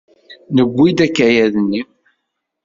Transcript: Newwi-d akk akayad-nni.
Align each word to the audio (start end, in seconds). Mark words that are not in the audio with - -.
Newwi-d 0.53 0.99
akk 1.05 1.17
akayad-nni. 1.23 1.81